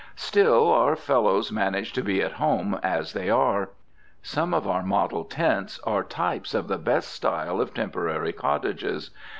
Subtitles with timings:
[0.15, 3.69] Still our fellows manage to be at home as they are.
[4.23, 9.11] Some of our model tents are types of the best style of temporary cottages.